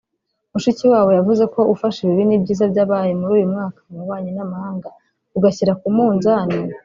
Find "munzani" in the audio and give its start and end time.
5.95-6.57